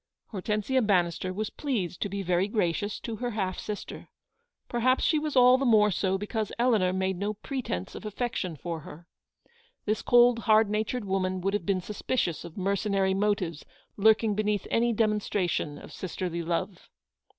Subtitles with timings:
[0.31, 4.07] Hortensia Bannister was pleased to be very gracious to her half sister.
[4.67, 8.79] Perhaps she was all the more so because Eleanor made no pretence of affection for
[8.79, 9.05] her.
[9.85, 13.63] This cold, hard natured woman would have been suspicious of mercenary motives
[13.95, 16.89] lurking beneath any demonstration of sisterly love.